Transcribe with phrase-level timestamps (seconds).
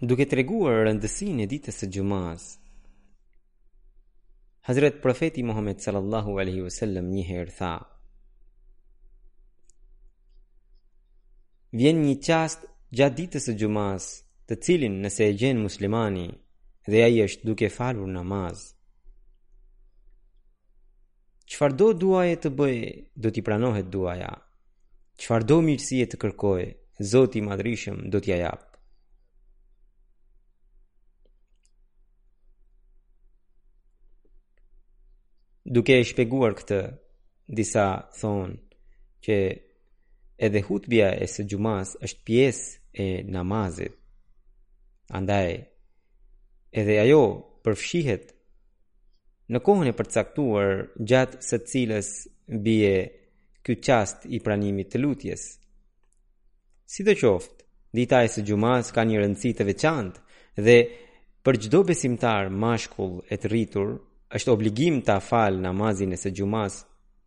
[0.00, 2.42] duke të reguar rëndësin e ditës së gjumaz.
[4.68, 7.72] Hazret Profeti Muhammed sallallahu alaihi wa sallam njëherë tha,
[11.68, 12.62] Vjen një qast
[12.96, 14.04] gjatë ditës së gjumaz
[14.48, 16.28] të cilin nëse e gjenë muslimani
[16.88, 18.62] dhe aji është duke falur namaz.
[21.44, 22.88] Qfar do duaje të bëjë,
[23.20, 24.32] do t'i pranohet duaja.
[25.20, 26.72] Qfar do mirësie të kërkojë,
[27.12, 28.67] zoti madrishëm do t'ja japë.
[35.70, 36.78] duke e shpeguar këtë,
[37.58, 37.86] disa
[38.18, 38.56] thonë
[39.26, 39.36] që
[40.46, 42.66] edhe hutbja e së gjumas është pjesë
[43.04, 43.94] e namazit.
[45.18, 45.48] Andaj,
[46.78, 47.22] edhe ajo
[47.64, 48.26] përfshihet
[49.52, 50.70] në kohën e përcaktuar
[51.08, 52.08] gjatë së cilës
[52.66, 52.94] bie
[53.64, 55.46] kjo qast i pranimit të lutjes.
[56.92, 57.64] Si të qoftë,
[57.96, 60.76] dita e së gjumas ka një rëndësi të veçantë dhe
[61.44, 63.96] për gjdo besimtar mashkull e të rritur
[64.36, 66.74] është obligim ta afal namazin e së xumas,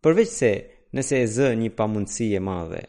[0.02, 0.50] përveç se
[0.94, 2.82] nëse e zë një pamundësi e madhe.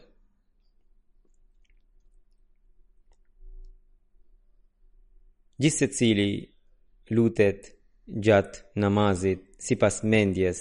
[5.62, 6.28] Gjithë se cili
[7.14, 7.60] lutet
[8.26, 10.60] gjatë namazit si pas mendjes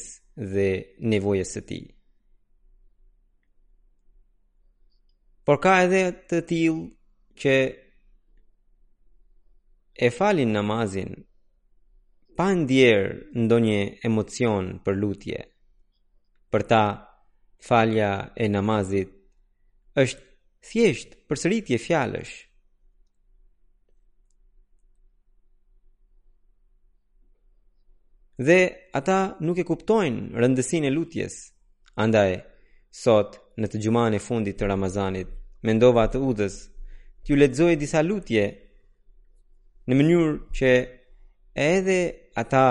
[0.53, 0.69] dhe
[1.09, 1.81] nevojës së ti.
[5.45, 6.83] Por ka edhe të tilë
[7.41, 7.55] që
[10.07, 11.11] e falin namazin
[12.37, 13.09] pa ndjerë
[13.43, 15.39] ndonje emocion për lutje.
[16.51, 16.83] Për ta,
[17.67, 19.09] falja e namazit
[20.03, 20.21] është
[20.67, 22.33] thjesht për sëritje fjalësh.
[28.47, 28.59] Dhe
[28.99, 31.33] ata nuk e kuptojnë rëndësin e lutjes,
[32.03, 32.31] andaj,
[33.03, 35.29] sot në të gjumane fundit të Ramazanit,
[35.63, 35.73] me
[36.11, 36.55] të udhës,
[37.23, 38.45] t'ju ledzoj disa lutje,
[39.87, 40.69] në mënyrë që
[41.55, 42.65] E edhe ata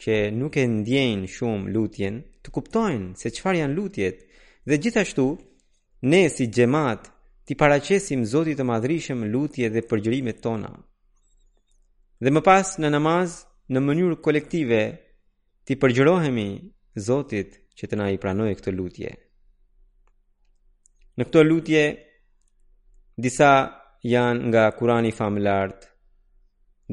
[0.00, 4.22] që nuk e ndjejnë shumë lutjen, të kuptojnë se qëfar janë lutjet,
[4.68, 5.26] dhe gjithashtu,
[6.10, 7.10] ne si gjemat,
[7.44, 10.72] ti paracesim zotit të madrishëm lutje dhe përgjërimet tona.
[12.24, 13.36] Dhe më pas në namaz,
[13.72, 14.80] në mënyrë kolektive,
[15.68, 16.48] ti përgjërohemi
[17.06, 19.12] zotit që të na i pranoj këtë lutje.
[21.20, 21.84] Në këto lutje,
[23.24, 23.50] disa
[24.08, 25.88] janë nga kurani familartë,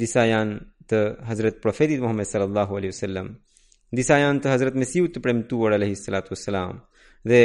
[0.02, 0.60] disa janë
[0.90, 3.30] të Hazret Profetit Muhammed sallallahu alaihi wasallam.
[4.00, 6.80] Disa janë të Hazret Mesiu të premtuar alaihi salatu wasalam
[7.30, 7.42] dhe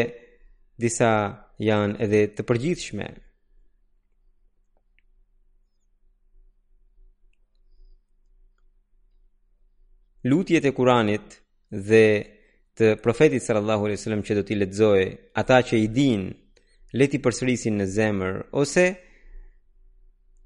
[0.80, 1.10] disa
[1.68, 3.08] janë edhe të përgjithshme.
[10.28, 11.26] Lutjet e Kuranit
[11.88, 12.04] dhe
[12.78, 15.06] të Profetit sallallahu alaihi wasallam që do t'i lexojë
[15.40, 16.22] ata që i din,
[16.98, 18.86] leti përsërisin në zemër ose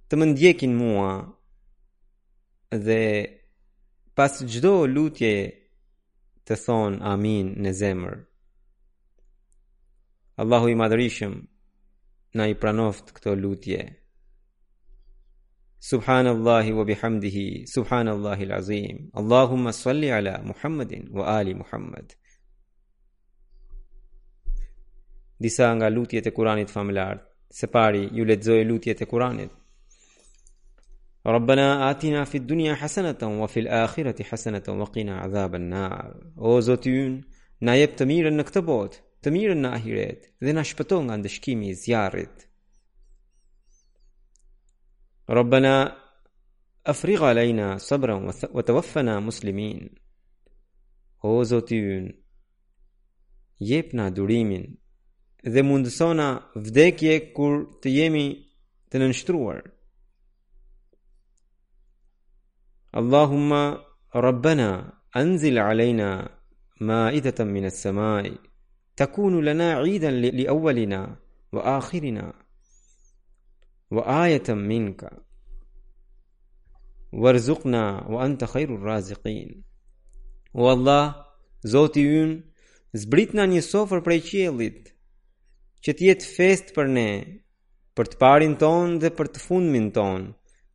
[0.09, 1.13] të më ndjekin mua
[2.73, 3.29] dhe
[4.15, 5.33] pas gjdo lutje
[6.47, 8.15] të thonë amin në zemër.
[10.43, 11.35] Allahu i madrishëm
[12.37, 13.81] na i pranoft këto lutje.
[15.89, 19.11] Subhanallahi wa bihamdihi, subhanallahi l'azim.
[19.13, 22.15] Allahumma salli ala Muhammedin wa ali Muhammed.
[25.41, 27.17] Disa nga lutjet e Kuranit familar,
[27.59, 29.62] se pari ju ledzoj lutjet e Kuranit.
[31.25, 36.17] Rabbana atina في الدنيا hasanatan wa fil akhirati وقنا wa النار adhaban nar.
[36.37, 37.23] O Zoti
[37.61, 41.15] na jep të mirën në këtë botë, të mirën në ahiret dhe na shpëto nga
[41.21, 42.49] ndëshkimi i zjarrit.
[45.29, 45.75] Rabbana
[46.93, 48.25] afrigh alayna sabran
[48.57, 49.81] wa tawaffana muslimin.
[51.23, 51.45] O
[53.71, 54.65] jep na durimin
[55.53, 56.29] dhe mundsona
[56.67, 58.27] vdekje kur të jemi
[58.91, 59.72] të nënshtruar.
[62.95, 63.79] Allahumma,
[64.13, 66.29] rabbana anzil alejna,
[66.81, 68.29] ma idhetem minet semaj,
[68.95, 71.01] takunu lana idhen li awalina,
[71.55, 72.27] wa akhirina,
[73.95, 75.11] wa ayatan minka,
[77.13, 79.65] wa wa anta khairu razikin.
[80.53, 81.15] O Allah,
[81.67, 82.33] Zoti yn,
[82.95, 84.83] zbritna një sofr prej e qelit,
[85.83, 87.09] që tjetë fest për ne,
[87.97, 90.29] për të parin ton dhe për të fundmin ton,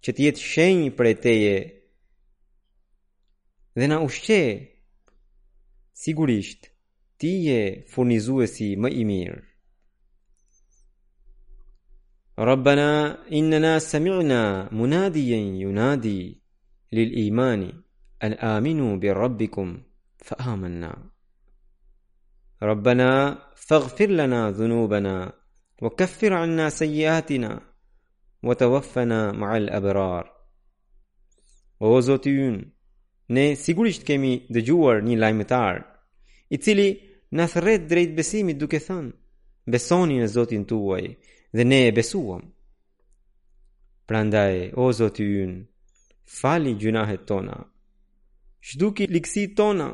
[0.03, 1.57] që tjetë shenj për e teje,
[3.77, 4.41] Dhe na ushqe
[6.01, 6.61] sigurisht,
[7.21, 7.59] ti je
[7.93, 9.39] furnizuesi më i mirë.
[12.49, 12.89] Rabbana
[13.39, 14.41] inna sami'na
[14.79, 16.19] munadijen yunadi
[16.95, 17.69] lil imani
[18.25, 19.69] an aminu bi rabbikum
[20.25, 20.91] fa amanna.
[22.69, 23.09] Rabbana
[23.67, 25.15] faghfir lana dhunubana
[25.83, 27.51] wa kaffir anna sayyiatina
[28.47, 30.25] wa tawaffana ma'al abrar
[31.79, 31.85] Ô
[32.25, 32.76] ynë
[33.29, 35.77] ne sigurisht kemi dëgjuar një lajmëtar
[36.53, 36.87] i cili
[37.35, 39.13] na thret drejt besimit duke thënë
[39.71, 41.05] besoni në Zotin tuaj
[41.55, 42.43] dhe ne e besuam.
[44.07, 45.57] Prandaj o Zoti ynë,
[46.39, 47.57] fali gjunahet tona.
[48.67, 49.89] Shduki liksi tona.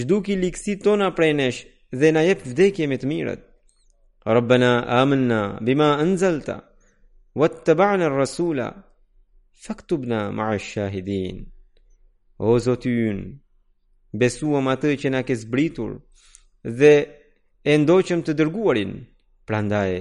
[0.00, 1.58] Shduki liksi tona prej nesh
[2.00, 3.42] dhe na jep vdekje me të mirët.
[4.34, 6.56] Rabbana amanna bima anzalta
[7.40, 8.68] wattaba'na ar-rasula
[9.64, 11.36] faktubna ma'ash-shahidin.
[12.38, 12.92] O Zoti
[14.12, 15.92] besuam atë që na ke zbritur
[16.78, 16.94] dhe
[17.64, 18.92] e ndoqëm të dërguarin,
[19.48, 19.92] prandaj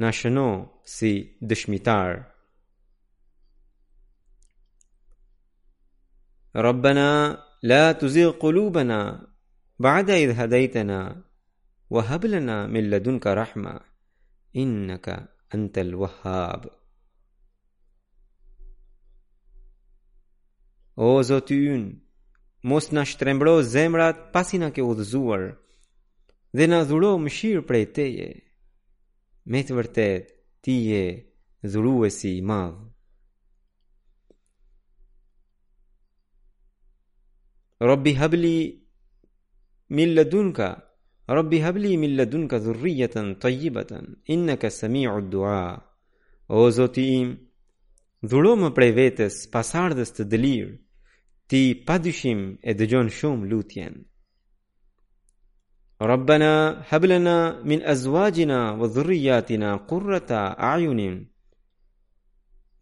[0.00, 0.46] na shëno
[0.94, 1.12] si
[1.48, 2.12] dëshmitar.
[6.64, 7.08] Rabbana
[7.70, 9.00] la tuzigh qulubana
[9.82, 11.00] ba'da idh hadaytana
[11.94, 13.74] wa hab lana min ladunka rahma
[14.62, 15.14] innaka
[15.54, 16.60] antal wahhab.
[20.96, 21.92] O Zotin, ynë,
[22.70, 25.42] mos na shtrembro zemrat pasi na ke udhëzuar
[26.56, 28.28] dhe na dhuro shirë prej Teje.
[29.50, 30.30] Me të vërtet
[30.62, 31.02] Ti je
[31.72, 32.78] dhuruesi i madh.
[37.84, 38.56] Rabbi habli
[39.96, 40.68] min ladunka
[41.28, 44.04] Rabbi habli min ladunka dhurriyatan tayyibatan
[44.34, 45.64] innaka sami'ud du'a
[46.54, 47.28] O Zoti im
[48.28, 50.72] dhuro më prej vetes pasardhës të dëlirë
[51.50, 53.94] ti pa dyshim e dëgjon shumë lutjen.
[56.08, 56.52] Rabbana
[56.88, 57.36] hablana
[57.70, 60.40] min azwajina wa dhurriyatina qurrata
[60.72, 61.16] a'yunin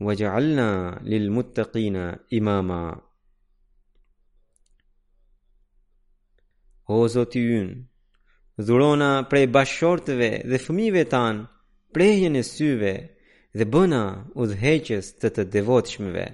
[0.06, 0.68] waj'alna
[1.10, 2.04] lil muttaqina
[2.38, 2.82] imama.
[6.96, 7.68] O Zoti yn,
[8.66, 11.36] dhurona prej bashkëshortëve dhe fëmijëve tan
[11.94, 12.92] prehjen e syve
[13.58, 14.02] dhe bëna
[14.42, 16.26] udhëheqës të të devotshmëve.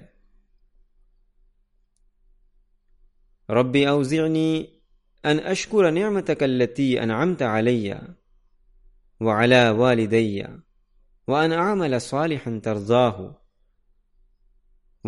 [3.56, 4.02] Rabbi au
[5.30, 7.46] an ashkura ni'mataka allati an amta
[9.24, 10.48] wa ala walidayya
[11.30, 13.26] wa an amala salihan tarzahu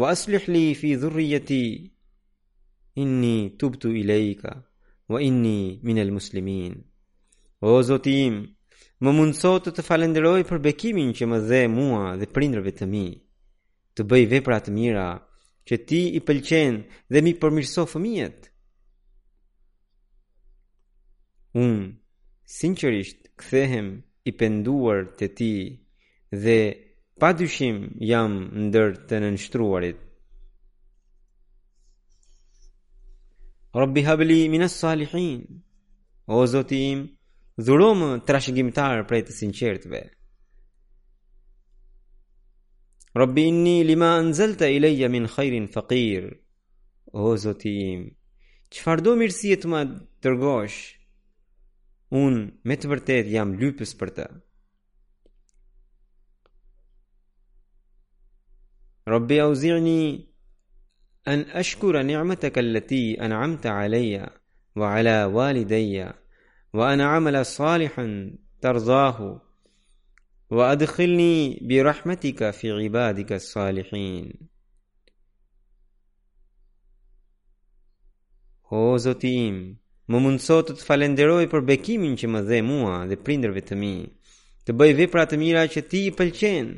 [0.01, 1.65] wa aslih li fi dhurriyyati
[3.03, 4.53] inni tubtu ilayka
[5.13, 6.75] wa inni minal muslimin
[7.69, 8.35] O Zotim,
[9.05, 13.07] më mundësot të të falenderoj për bekimin që më dhe mua dhe prindrëve të mi
[13.95, 15.09] të bëj veprat mira
[15.69, 16.75] që ti i pëlqen
[17.13, 18.39] dhe mi përmirëso fëmijet.
[21.63, 21.87] Unë,
[22.59, 23.89] sinqërisht, këthehem
[24.31, 25.53] i penduar të ti
[26.45, 26.59] dhe
[27.21, 27.79] pa dyshim
[28.11, 28.33] jam
[28.69, 29.99] ndër të nënështruarit.
[33.81, 35.41] Rabbi habli minas salihin,
[36.27, 37.05] o zotim,
[37.67, 40.01] dhuromë të rashëgjimtarë prej të sinqertëve.
[43.17, 46.25] Rabbi inni lima anzalta ilayya min khairin faqir.
[47.13, 48.03] O Zoti im,
[48.75, 50.63] çfarë do mirësi të më
[52.21, 52.35] Un
[52.69, 54.25] me të vërtet jam lypës për të.
[59.13, 59.99] Rabbi auzi'ni
[61.33, 64.25] an ashkura ni'mataka allati an'amta 'alayya
[64.79, 66.09] wa 'ala walidayya
[66.77, 68.13] wa ana 'amala salihan
[68.63, 69.31] tarzahu
[70.57, 74.25] Wa adkhilni bi rahmatika fi ibadika salihin.
[78.73, 79.57] O Zoti im,
[80.11, 83.95] më mundso të të falenderoj për bekimin që më dhe mua dhe prindërve të mi,
[84.65, 86.69] të bëj vepra të mira që ti i pëlqen.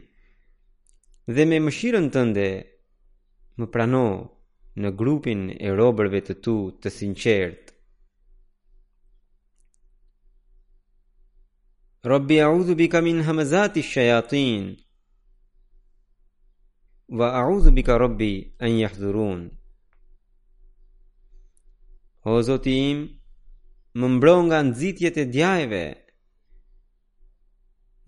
[1.35, 2.49] Dhe me mëshirën tënde,
[3.59, 4.05] më prano
[4.83, 7.72] në grupin e robërve të tu të sinqert.
[12.11, 14.65] Rabbi a'udhu bika min hamazati shayatin
[17.19, 18.33] Wa a'udhu bika rabbi
[18.65, 19.43] an yahdhurun
[22.33, 22.99] O zoti im
[23.99, 25.85] Më mbro nga nëzitjet e djajve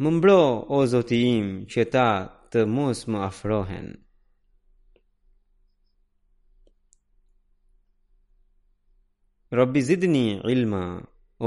[0.03, 0.41] Më mbro
[0.77, 2.11] o zoti im Që ta
[2.51, 3.89] të mos më afrohen
[9.59, 10.85] Rabbi zidni ilma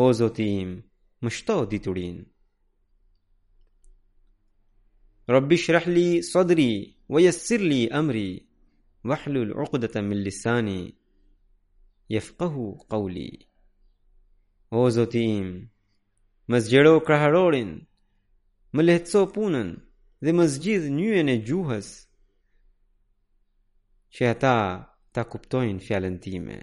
[0.01, 0.69] O zoti im
[1.23, 2.19] Më shto diturin
[5.29, 6.71] Rabbi shrah li sadri
[7.11, 8.29] wa yassir li amri
[9.09, 10.81] wa hlul 'uqdatan min lisani
[12.13, 13.31] yafqahu qawli.
[14.71, 15.47] O Zoti im,
[16.49, 17.71] më zgjero krahërorin,
[18.75, 18.81] më
[20.23, 21.87] dhe më zgjidh njyën e gjuhës
[24.13, 24.57] që ata
[25.13, 26.57] ta kuptojnë fjallën time.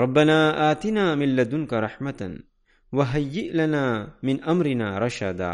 [0.00, 0.38] Rabbana
[0.72, 2.32] atina min ladunka rahmatan
[2.96, 3.84] wa hayyi lana
[4.26, 5.52] min amrina rashada.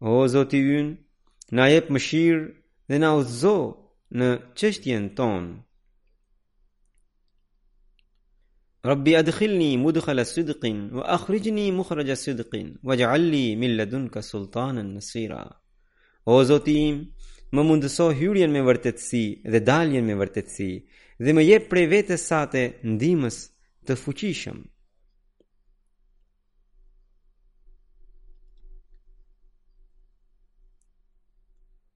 [0.00, 0.92] O Zoti ynë,
[1.58, 2.44] na jep mëshirë
[2.88, 3.54] dhe na udhëzo
[4.18, 4.28] në
[4.58, 5.56] çështjen tonë.
[8.88, 15.42] Rabbi adkhilni mudkhala sidqin wa akhrijni mukhraja sidqin waj'al li min ladunka sultanan nasira.
[16.32, 16.96] O Zoti im,
[17.54, 20.70] më mundëso hyrjen me vërtetësi dhe daljen me vërtetësi
[21.24, 22.62] dhe më jep prej vetes sa të
[22.94, 23.36] ndihmës
[23.86, 24.58] të fuqishëm.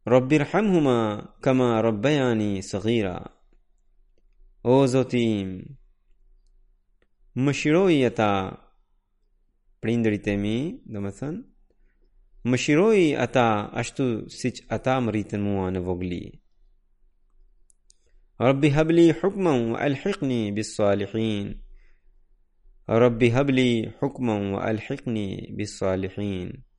[0.09, 3.25] رب ارحمهما كما ربياني صغيرا
[4.67, 5.65] اوزوتيم
[7.37, 8.57] مشرويتا
[9.83, 11.45] پرندريتي مي دمثن
[12.45, 16.41] مشروي اتا اشتو سيچ اتا مريتن موان وغلي
[18.41, 21.63] رب هب لي حكما والحقني بالصالحين
[22.89, 26.72] رب هب لي حكما والحقني بالصالحين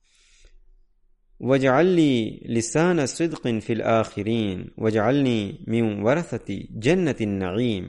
[1.40, 7.86] waj'alni lisana sidqin fil akhirin waj'alni min warathati jannatin na'im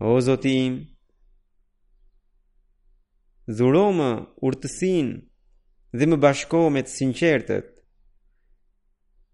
[0.00, 0.72] O Zotim,
[3.56, 3.86] dhuro
[4.46, 5.06] urtësin
[5.98, 7.66] dhe më bashko me të sinqertët,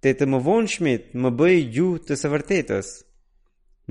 [0.00, 0.38] te të më
[0.73, 2.88] shmit më bëj gjuhë të së vërtetës,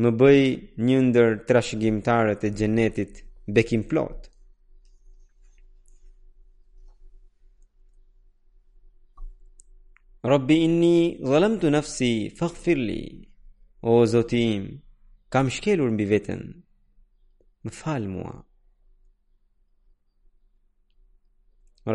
[0.01, 0.41] më bëj
[0.85, 3.13] një ndër trashëgimtarët e gjenetit
[3.53, 4.32] bekim plotë.
[10.31, 12.99] Rabbi inni dhalam të nafsi, faqfirli,
[13.91, 14.61] O zotim,
[15.33, 16.43] kam shkelur mbi vetën,
[17.67, 18.35] më falë mua.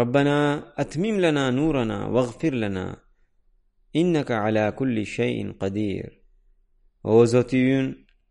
[0.00, 0.37] Rabbana,
[0.85, 2.87] atmim lana nurana, vëgfir lana,
[4.00, 6.08] innaka ala kulli shëjnë qadir.
[7.14, 7.85] O zotim,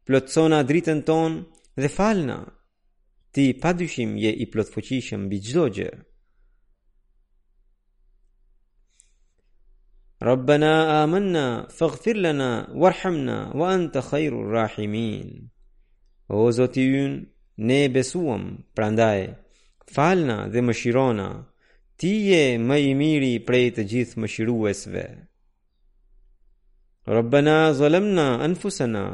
[0.05, 1.37] plotësona dritën tonë
[1.81, 2.37] dhe falëna,
[3.33, 5.89] ti padyshim je i plotë fëqishëm bi gjdo gjë.
[10.23, 15.51] ربنا آمنا فاغفر لنا وارحمنا وأنت خير الراحمين
[16.29, 17.23] O Zoti
[17.67, 18.43] ne besuam,
[18.75, 19.19] prandaj,
[19.95, 20.73] falna dhe më
[21.99, 25.05] ti je më i miri prej të gjithë më shiruesve.
[27.15, 29.05] Rabbana zolemna anfusana,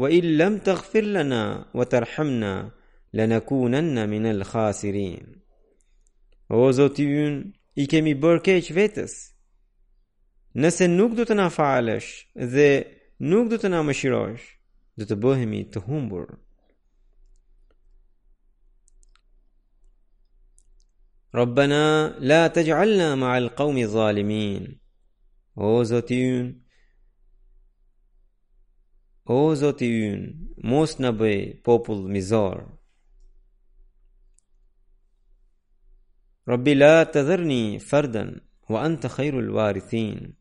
[0.00, 1.42] wa illam të gfirlana,
[1.78, 2.52] wa të rhamna,
[3.16, 5.24] lënakunanna minel khasirin.
[6.56, 7.06] O Zoti
[7.82, 9.14] i kemi bërë keq vetës,
[10.60, 12.10] nëse nuk du të na falesh
[12.52, 12.68] dhe
[13.30, 14.44] nuk du të na mëshirosh,
[15.00, 16.26] du të bëhemi të humbur.
[21.32, 21.84] Rabbana,
[22.28, 24.66] la të gjallna ma al qaumi zalimin.
[25.56, 26.46] O zoti yn,
[29.28, 30.20] o zoti yn,
[30.70, 32.58] mos në bëj popull mizor.
[36.52, 38.30] Rabbi, la të dhërni fardën,
[38.72, 40.32] wa anta khairul warithin.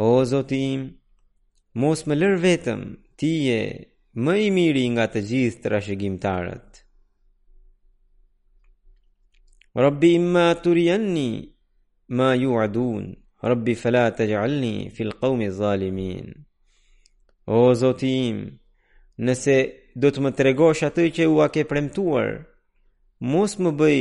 [0.00, 0.86] O Zotim,
[1.80, 2.80] mos më lër vetëm,
[3.18, 3.60] ti je
[4.24, 5.68] më i miri nga të gjithë të
[9.82, 11.30] Rabbi imma turjenni
[12.16, 13.04] ma ju adun,
[13.48, 16.26] Rabbi fela të gjallni fil qaumi zalimin.
[17.56, 18.36] O Zotim,
[19.24, 19.58] nëse
[20.00, 22.30] do të më tregosh atë që ua ke premtuar,
[23.30, 24.00] mos më bëj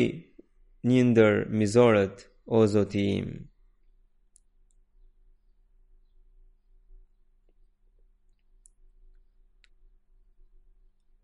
[0.89, 2.15] një ndër mizorët,
[2.47, 3.27] o Zotim.
[3.27, 3.50] im.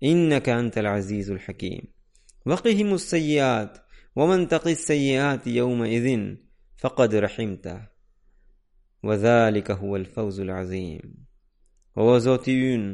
[0.00, 1.82] innaka antel azizul hakim
[2.44, 3.74] wa qihimu sayyiat
[4.16, 6.26] wa man taqi sayyiat yawma idhin
[6.80, 7.74] faqad rahimta
[9.06, 11.02] wa dhalika huwa al fawzul azim
[11.96, 12.86] o zoti yun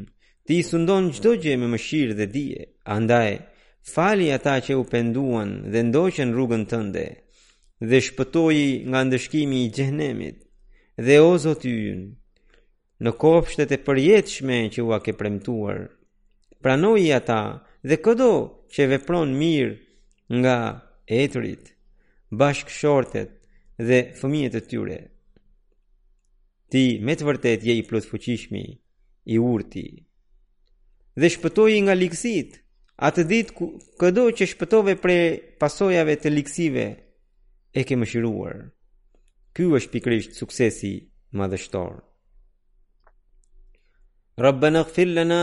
[0.47, 2.63] ti sundon çdo gjë me mëshirë dhe dije
[2.95, 3.33] andaj
[3.93, 7.07] fali ata që u penduan dhe ndoqën rrugën tënde
[7.89, 10.39] dhe shpëtoi nga ndëshkimi i xhenemit
[11.07, 12.03] dhe o zoti yun
[13.05, 15.79] në kopshtet e përjetshme që ua ke premtuar
[16.65, 17.41] pranoi ata
[17.89, 18.31] dhe këdo
[18.73, 19.75] që vepron mirë
[20.41, 20.57] nga
[21.23, 21.65] etrit,
[22.41, 23.31] bashkëshortet
[23.89, 24.99] dhe fëmijët e tyre.
[26.73, 28.09] Ti me të vërtet je i plot
[29.35, 29.87] i urti.
[31.21, 32.51] Dhe shpëtoi nga liksit,
[33.07, 33.65] atë ditë ku
[34.01, 35.27] këdo që shpëtove prej
[35.61, 36.87] pasojave të liksive
[37.79, 38.57] e ke mëshiruar.
[39.55, 40.95] Ky është pikërisht suksesi
[41.39, 41.95] madhështor.
[44.45, 45.43] Rabbana ighfir lana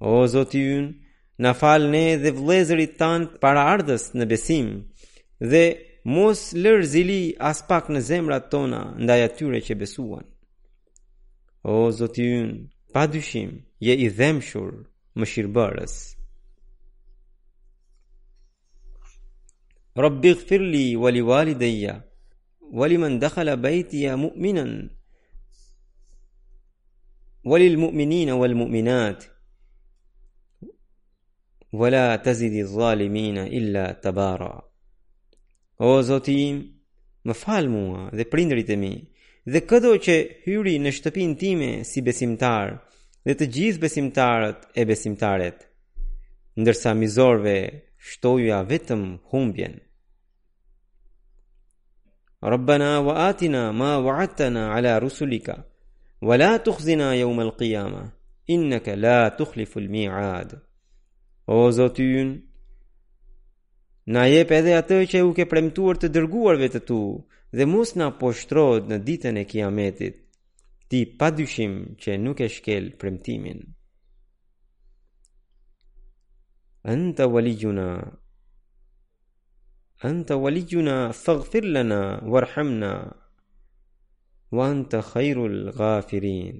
[0.00, 0.90] O Zoti ynë,
[1.42, 4.68] na fal ne dhe vëllezërit tan para ardhës në besim
[5.50, 5.62] dhe
[6.14, 10.26] mos lër zili as pak në zemrat tona ndaj atyre që besuan.
[11.74, 12.26] O Zoti
[12.94, 13.50] pa dyshim
[13.84, 14.72] je i dhemshur,
[15.18, 15.94] mëshirbërës.
[20.02, 21.94] Rabbi gëfirli wali wali dheja,
[22.78, 24.70] wali man dakhala bajtia mu'minan,
[27.50, 29.24] wali l-mu'minina wal-mu'minatë,
[31.72, 34.56] wala tazidi zalimin illa tabara
[35.78, 36.56] o zotim
[37.26, 38.94] më fal mua dhe prindrit e mi
[39.52, 42.68] dhe këdo që hyri në shtëpinë time si besimtar
[43.26, 45.58] dhe të gjithë besimtarët e besimtaret
[46.60, 47.56] ndërsa mizorve
[48.08, 49.74] shtoja vetëm humbjen
[52.52, 55.56] Rabbana wa atina ma wa atana ala rusulika
[56.26, 58.02] Wa la tukhzina yawm al qiyama
[58.54, 60.50] innaka la tukhlifu l mi'ad
[61.50, 62.04] O Zoti
[64.14, 66.98] na jep edhe atë që u ke premtuar të dërguarve të tu
[67.56, 70.16] dhe mos na poshtrod në ditën e Kiametit.
[70.88, 73.60] Ti pa dyshim që nuk e shkel premtimin.
[76.94, 77.88] Anta waliyuna
[80.08, 82.92] Anta waliyuna faghfir lana warhamna
[84.56, 86.56] wa anta khairul ghafirin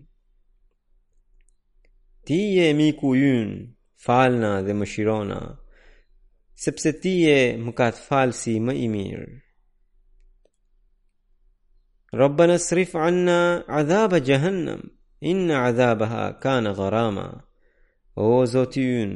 [2.27, 3.53] Ti je miku ynë
[4.05, 5.41] falna dhe më shirona,
[6.65, 9.31] sepse ti e më katë falësi më i mirë.
[12.21, 13.41] Rabbana srif anna
[13.81, 14.83] adhaba jahannam,
[15.33, 17.29] inna adhaba ha kana gharama,
[18.27, 19.13] o zoti yun.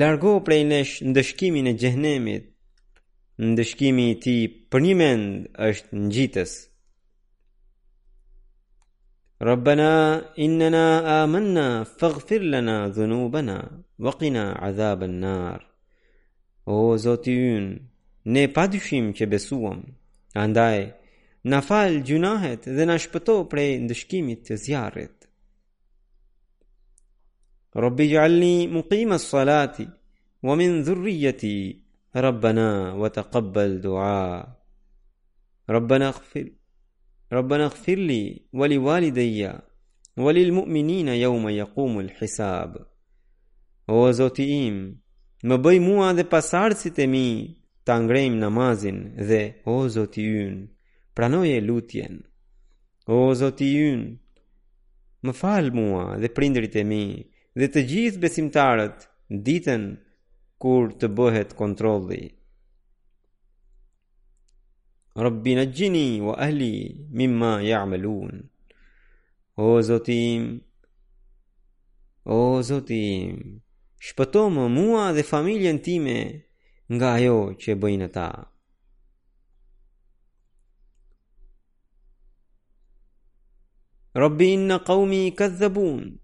[0.00, 2.44] Largo prej nesh ndëshkimin e gjehnemit,
[3.50, 4.36] ndëshkimi i ti
[4.70, 5.24] për një mend
[5.68, 6.52] është në gjitës.
[9.42, 15.68] ربنا إننا آمنا فاغفر لنا ذنوبنا وقنا عذاب النار
[16.70, 17.68] O Zoti yn,
[18.36, 19.78] ne pa dyshim që besuam,
[20.42, 20.82] andaj,
[21.48, 25.16] na fal gjunahet dhe na shpëto prej ndëshkimit të zjarit.
[27.84, 29.88] Rabbi gjallni muqima salati,
[30.46, 31.54] wa min dhurrijeti,
[32.26, 32.68] Rabbana
[33.00, 34.18] wa taqabbal dua.
[35.74, 36.52] Rabbana gfil,
[37.30, 39.52] Rabbana gfirli wa li walidayya
[40.24, 42.70] wa lil mu'minina yawma yaqumul hisab.
[43.96, 44.76] O Zoti im,
[45.48, 47.28] më bëj mua dhe pasardhësit e mi
[47.86, 50.54] ta ngrejm namazin dhe o Zoti ym,
[51.14, 52.14] pranoje lutjen.
[53.16, 54.00] O Zoti ym,
[55.24, 57.04] më fal mua dhe prindrit e mi
[57.58, 58.98] dhe të gjithë besimtarët
[59.46, 59.82] ditën
[60.62, 62.24] kur të bëhet kontrolli.
[65.18, 68.42] رب نجني وأهلي مما يعملون
[69.58, 70.60] او زوتيم
[72.26, 73.60] او زوتيم
[74.00, 74.68] shpëto موا
[75.12, 76.40] mua فاميليا familjen time
[76.94, 78.46] nga ajo që e
[84.54, 86.18] إن قومي كذبون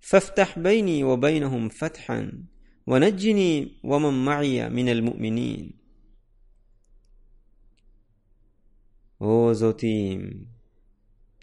[0.00, 2.44] فافتح بيني وبينهم فتحا
[2.86, 5.83] ونجني ومن معي من المؤمنين
[9.26, 10.22] O zoti im,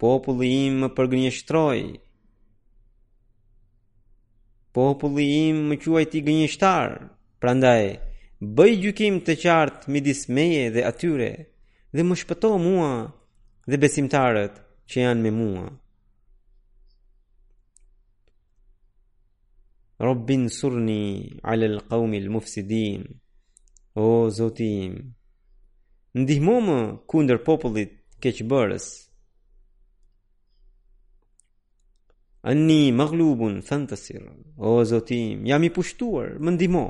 [0.02, 1.80] populli im më përgënjeshtroi.
[4.76, 6.88] Populli im më quaj ti gënjeshtar.
[7.42, 7.84] Prandaj,
[8.56, 11.30] bëj gjykim të qartë midis meje dhe atyre
[11.94, 12.92] dhe më shpëto mua
[13.70, 14.54] dhe besimtarët
[14.88, 15.64] që janë me mua.
[20.06, 21.04] Robin surni
[21.52, 23.02] alel qaumil mufsidin,
[24.04, 24.06] o
[24.38, 24.92] zotim
[26.20, 26.78] ndihmo më
[27.10, 28.86] kunder popullit keqëbërës.
[32.50, 34.22] Anni maglubun fantasir,
[34.68, 36.86] o zotim, jam i pushtuar, më ndihmo.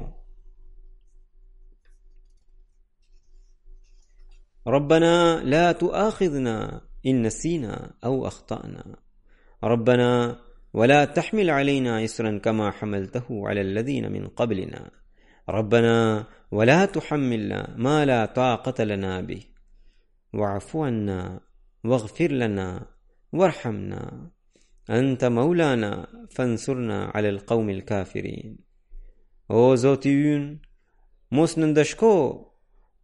[4.72, 5.14] Rabbana
[5.50, 6.56] la tuakhidhna
[7.10, 7.72] in nasina
[8.08, 8.82] aw akhtana.
[9.70, 10.10] Rabbana
[10.78, 14.80] wala tahmil alayna isran kama hamaltahu ala alladhina min qablina.
[15.48, 19.38] Rabbana wa la tuhammilna ma la taqata lana bi
[20.38, 21.18] wa afu anna
[21.88, 22.66] wa ghfir lana
[23.36, 24.00] wa arhamna
[24.96, 25.90] anta maulana
[26.34, 28.50] fa ansurna ala al qawmi kafirin
[29.48, 30.46] O zoti yun
[31.36, 32.12] mos në ndëshko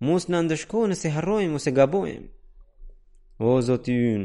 [0.06, 2.28] mos në ndëshko nëse harrojmë ose gabojmë
[3.48, 4.24] O zoti yun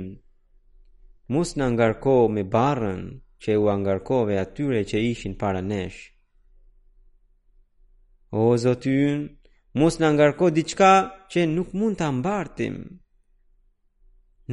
[1.60, 3.02] në ngarko me barën
[3.44, 6.00] që u angarkove atyre që ishin para nesh
[8.34, 9.22] O Zotin,
[9.78, 10.88] mos në ngarko diqka
[11.32, 12.80] që nuk mund të ambartim.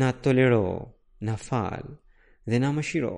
[0.00, 0.66] Na tolero,
[1.28, 1.86] na fal
[2.50, 3.14] dhe na shiro.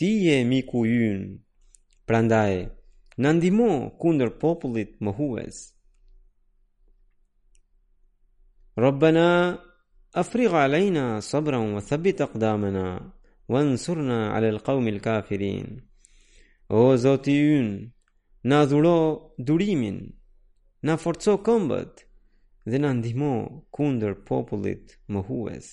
[0.00, 1.20] Ti je miku yn,
[2.08, 2.56] prandaj,
[3.20, 3.68] në ndimo
[4.00, 5.58] kunder popullit më huës.
[8.84, 9.28] Robbena,
[10.22, 12.86] afriga alajna sabran vë thabit akdamena,
[13.52, 15.68] vë nësurna alel qawmi lë kafirin.
[16.80, 17.66] O Zotin,
[18.44, 20.00] na dhuro durimin,
[20.82, 21.94] na forco këmbët
[22.70, 23.32] dhe na ndihmo
[23.74, 25.66] kunder popullit më hues.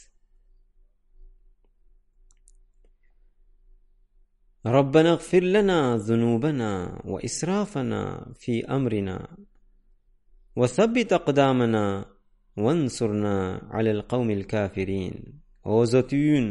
[4.73, 6.69] Rabbana gëfir lëna dhunubana
[7.11, 8.01] wa israfëna
[8.41, 9.17] fi amrina
[10.59, 11.83] wa thabit aqdamana
[12.63, 13.35] wa nësurna
[13.75, 15.15] ala lëkaumil kafirin.
[15.73, 16.47] O zotë yun,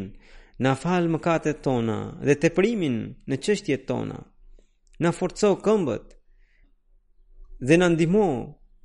[0.64, 2.96] na falë mëkatet tona dhe të primin
[3.28, 4.18] në qështjet tona
[4.98, 6.06] na forco këmbët
[7.66, 8.26] dhe na ndihmo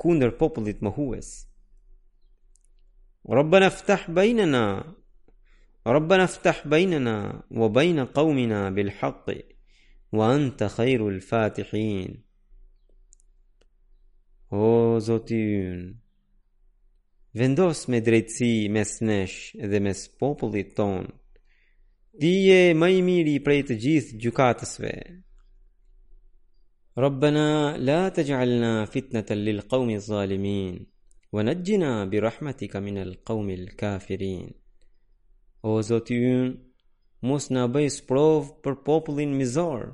[0.02, 1.28] kundër popullit mohues.
[3.38, 4.64] Rabbana ftah bainana
[5.96, 7.16] Rabbana ftah bainana
[7.60, 9.26] wa bain qawmina bil haqq
[10.18, 12.12] wa anta khairul fatihin.
[14.62, 14.66] O
[15.08, 15.80] Zotin,
[17.40, 19.38] vendos me drejtësi mes nesh
[19.72, 21.04] dhe mes popullit ton.
[22.20, 24.94] Ti je më miri prej të gjithë gjykatësve.
[27.00, 30.74] Rabbana la të fitnatan fitnëtën lil qawmi zalimin,
[31.36, 34.50] wa në gjina bi rahmatika minë lë qawmi kafirin.
[35.72, 36.36] O zotë ju,
[37.30, 38.04] mos në bëjë së
[38.64, 39.88] për popullin mizorë,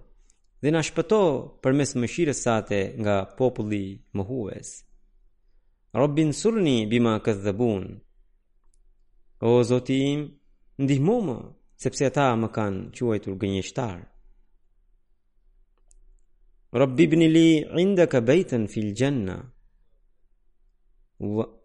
[0.62, 1.22] dhe në shpëto
[1.62, 1.94] për mes
[2.42, 3.84] sate nga populli
[4.16, 4.70] më huës.
[6.42, 7.94] surni bima këtë dhe bunë.
[9.50, 10.32] O Zotim, im,
[10.84, 11.38] ndihmo më,
[11.84, 14.04] sepse ta më kanë quajtur gënjështarë.
[16.74, 19.38] Rabbi ibn li indaka baytan fil janna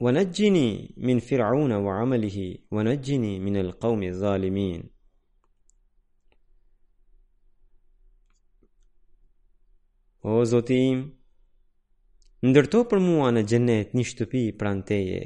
[0.04, 0.68] wa najjini
[1.06, 4.80] min fir'auna wa 'amalihi wa najjini min al qawmi zalimin
[10.32, 10.98] O Zoti im
[12.48, 15.22] ndërto për mua në xhenet një shtëpi pran teje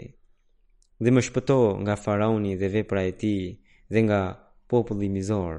[1.02, 3.42] dhe më shpëto nga faraoni dhe vepra e tij
[3.92, 4.20] dhe nga
[4.70, 5.54] populli mizor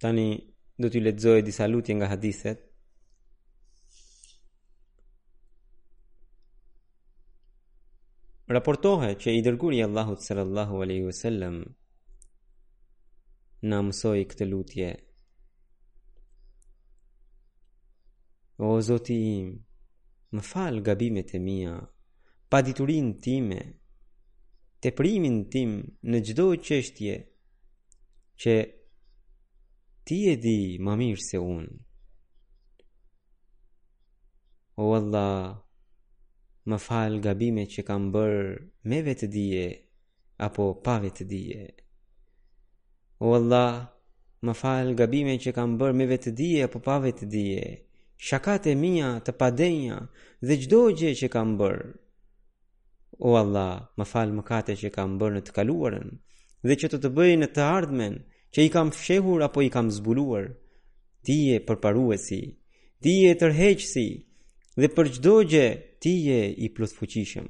[0.00, 0.28] Tani
[0.80, 2.58] do t'ju lexoj disa lutje nga hadithet.
[8.56, 11.54] Raportohet që i dërguri Allahut sallallahu alaihi wasallam
[13.70, 14.88] na mësoi këtë lutje.
[18.66, 19.48] O Zoti im,
[20.34, 21.74] më fal gabimet e mia,
[22.50, 23.60] pa diturin time,
[24.82, 25.72] teprimin tim
[26.10, 27.14] në çdo çështje
[28.42, 28.54] që
[30.08, 31.70] ti e di më mirë se unë.
[34.84, 35.44] O Allah,
[36.70, 38.48] më falë gabime që kam bërë
[38.90, 39.66] me vetë dije,
[40.46, 41.64] apo pa vetë dije.
[43.24, 43.74] O Allah,
[44.44, 47.66] më falë gabime që kam bërë me vetë dije, apo pa vetë dije.
[48.26, 49.98] Shakate mija të padenja
[50.46, 51.86] dhe gjdo gje që kam bërë.
[53.28, 56.10] O Allah, më falë më kate që kam bërë në të kaluarën
[56.66, 58.14] dhe që të të bëjë në të ardhmen,
[58.54, 60.44] që i kam fshehur apo i kam zbuluar.
[61.26, 62.40] Ti je përparuesi,
[63.02, 64.06] ti je tërheqësi
[64.80, 65.66] dhe për çdo gjë
[66.02, 67.48] ti je i plotfuqishëm.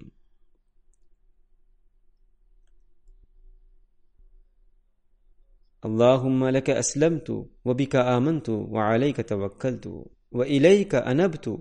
[5.86, 7.34] Allahumma laka aslamtu
[7.66, 9.92] wa bika amantu wa alayka tawakkaltu
[10.38, 11.52] wa ilayka anabtu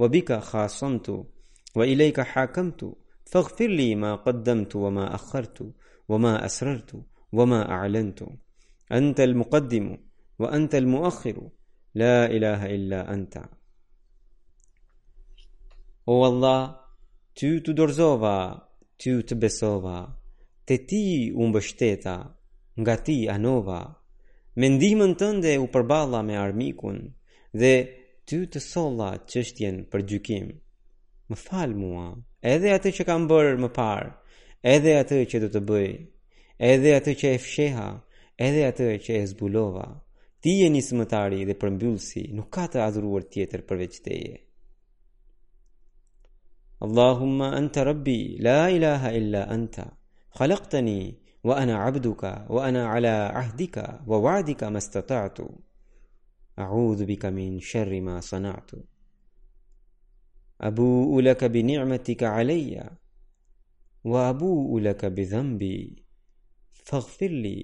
[0.00, 1.16] wa bika khasamtu
[1.78, 2.88] wa ilayka hakamtu
[3.32, 5.64] faghfir li ma qaddamtu wa ma akhartu
[6.10, 6.96] wa ma asrartu
[7.36, 8.26] wa ma a'lantu
[8.96, 9.86] Anta al-muqaddim
[10.40, 11.36] wa anta al-mu'akhir.
[11.94, 13.42] La ilaha illa anta.
[16.12, 16.62] O Allah,
[17.36, 18.34] ty të dorzova,
[19.00, 19.98] ty të besova,
[20.68, 22.16] te ti u mbështeta,
[22.80, 23.80] nga ti anova,
[24.58, 26.98] me ndihmën tënde u përballa me armikun
[27.60, 27.74] dhe
[28.28, 30.46] ty të solla çështjen për gjykim.
[31.30, 32.08] Më fal mua,
[32.54, 34.10] edhe atë që kam bërë më parë,
[34.76, 35.92] edhe atë që do të bëj,
[36.72, 37.90] edhe atë që e fsheha,
[38.40, 39.84] Edhe atë që e zbulova,
[40.42, 44.38] ti je nisëmtari dhe përmbyllsi, nuk ka të adhuruar tjetër për veçteje.
[46.86, 48.16] Allahumma anta Rabbi,
[48.46, 49.84] la ilaha illa anta.
[50.38, 50.98] Khalaqtani
[51.44, 55.46] wa ana 'abduka wa ana ala 'ahdika wa wa'dika mastata'tu.
[56.64, 58.78] A'udhu bika min sharri ma sana'tu.
[60.68, 62.86] Abu'u laka bi ni'matika 'alayya
[64.10, 65.76] wa abu'u laka bi dhanbi.
[66.86, 67.60] Faghfirli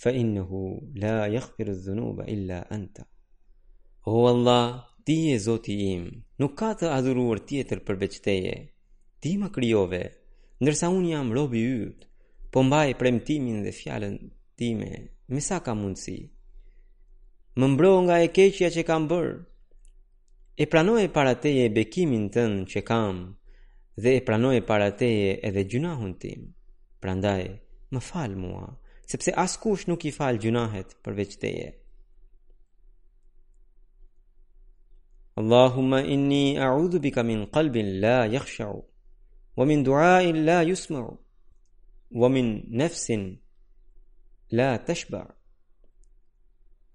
[0.00, 3.04] fa innehu la jekhpiru dhënuba illa anta.
[4.06, 6.04] O Allah, ti e zoti im,
[6.40, 8.56] nuk ka të adhuruar tjetër përveç teje,
[9.20, 10.04] ti ma kryove,
[10.62, 12.00] ndërsa unë jam robi yt
[12.52, 14.16] po mbaj premtimin dhe fjallën
[14.58, 14.90] time,
[15.32, 16.18] me sa ka mundësi.
[17.58, 19.34] Më mbro nga e keqja që kam bërë,
[20.62, 23.16] e pranoj para teje bekimin tënë që kam,
[24.02, 26.40] dhe e pranoj para teje edhe gjunahun tim,
[27.02, 27.44] prandaj,
[27.92, 28.66] më falë mua
[29.12, 31.68] sepse askush nuk i fal gjunahet përveç teje.
[35.40, 38.80] Allahumma inni a'udhu bika min qalbin la yakhsha'u
[39.58, 41.12] wa min du'a'in la yusma'u
[42.20, 42.46] wa min
[42.80, 43.22] nafsin
[44.58, 45.28] la tashba'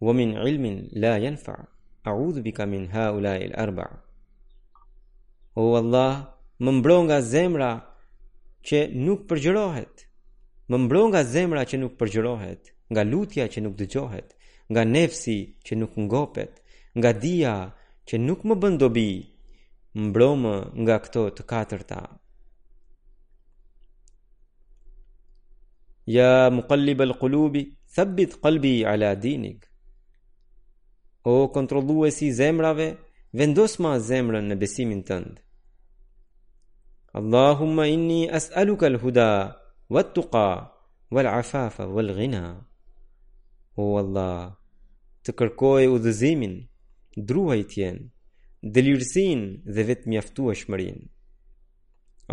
[0.06, 1.62] wa min ilmin la yanfa'
[2.10, 3.93] a'udhu bika min ha'ula'i al-arba'
[5.63, 6.13] O Allah,
[6.63, 7.71] më mbron nga zemra
[8.67, 10.07] që nuk përgjërohet
[10.69, 14.30] më mbro nga zemra që nuk përgjërohet, nga lutja që nuk dëgjohet,
[14.73, 16.53] nga nefsi që nuk ngopet,
[16.99, 17.53] nga dia
[18.08, 19.12] që nuk më bëndobi,
[20.08, 20.53] mbro më
[20.84, 22.01] nga këto të katërta.
[26.15, 27.63] Ja muqallib al qulubi,
[27.95, 29.60] thabbit qalbi ala dinik.
[31.34, 32.88] O kontrolluesi zemrave,
[33.39, 35.39] vendos ma zemrën në besimin tëndë.
[37.19, 39.27] Allahumma inni as'aluka al-huda
[39.89, 40.71] Wat tuqa
[41.12, 42.43] Wal afafa Wal gina
[43.78, 44.54] O Allah
[45.38, 46.56] kërkoj u dhëzimin
[47.19, 47.21] i
[47.67, 47.97] tjen
[49.73, 50.54] dhe vet mjaftu e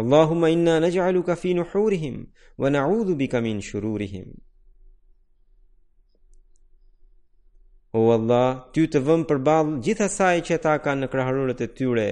[0.00, 4.26] Allahumma inna Wa shururihim
[7.94, 11.68] O Allah, ty të vëm për balë gjitha saj që ta ka në kraharurët e
[11.78, 12.08] tyre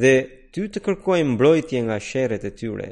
[0.00, 0.14] dhe
[0.52, 2.90] ty të kërkojmë mbrojtje nga shërët e tyre.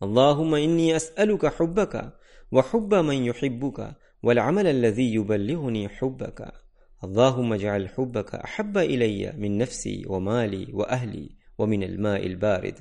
[0.00, 2.12] Allahumma inni as'aluka hubbaka
[2.50, 3.86] wa hubba man yuhibbuka
[4.24, 6.48] wal 'amala alladhi yuballighuni hubbaka.
[7.04, 11.26] Allahumma ij'al hubbaka ahabba ilayya min nafsi wa mali wa ahli
[11.58, 12.78] wa min al-ma' al-barid.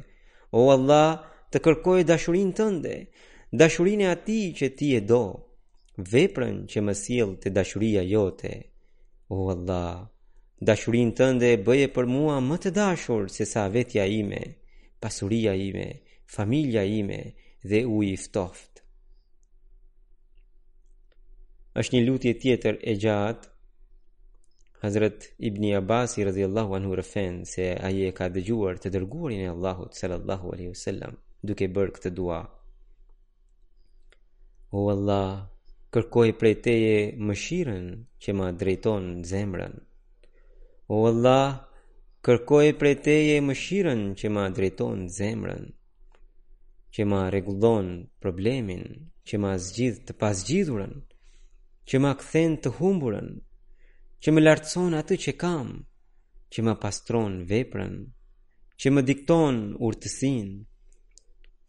[0.56, 1.10] O Allah,
[1.52, 2.96] të kërkoj dashurinë tënde,
[3.62, 5.24] dashurinë e atij që ti e do,
[6.14, 8.54] veprën që më sjell te dashuria jote.
[9.36, 9.98] O Allah,
[10.68, 14.42] dashurinë tënde bëje për mua më të dashur se sa vetja ime,
[15.04, 15.88] pasuria ime,
[16.36, 17.20] familja ime
[17.70, 18.74] dhe u i ftoft.
[21.80, 23.48] Është një lutje tjetër e gjatë,
[24.84, 26.94] Hazret Ibni Abbas i radhiallahu anhu
[27.54, 31.14] se aje ka dëgjuar të dërguarin e Allahut sallallahu alaihi wasallam
[31.48, 32.40] duke bërë këtë dua.
[34.78, 35.32] O Allah,
[35.94, 36.96] kërkoj prej teje
[37.28, 37.86] mëshirën
[38.22, 39.74] që ma drejton zemrën.
[40.88, 41.52] O Allah,
[42.26, 45.64] kërkoj prej teje mëshirën që ma drejton zemrën
[46.94, 47.88] që ma regullon
[48.22, 48.86] problemin,
[49.28, 50.96] që ma zgjidh të pasgjidhurën,
[51.90, 53.30] që ma këthen të humburën,
[54.22, 55.68] që më lartëson atë që kam,
[56.52, 57.94] që ma pastron veprën,
[58.80, 60.50] që më dikton urtësin,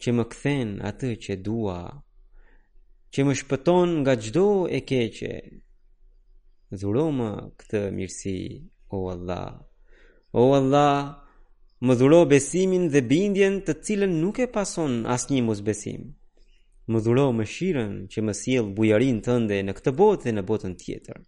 [0.01, 1.79] që më këthen atë që dua,
[3.13, 5.35] që më shpëton nga gjdo e keqe,
[6.81, 8.39] dhuroma këtë mirësi,
[8.95, 9.51] o Allah,
[10.33, 10.97] o Allah, o Allah,
[11.87, 16.03] më dhuro besimin dhe bindjen të cilën nuk e pason asnjë mosbesim.
[16.91, 21.19] Më dhuro shiren që më sjell bujarinë tënde në këtë botë dhe në botën tjetër.